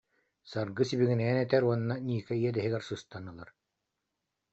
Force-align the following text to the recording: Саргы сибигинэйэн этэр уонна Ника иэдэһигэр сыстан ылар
Саргы 0.51 0.83
сибигинэйэн 0.89 1.37
этэр 1.45 1.63
уонна 1.65 1.95
Ника 2.07 2.33
иэдэһигэр 2.43 2.83
сыстан 2.85 3.25
ылар 3.31 3.49